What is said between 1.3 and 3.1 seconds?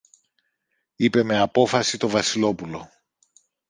απόφαση το Βασιλόπουλο.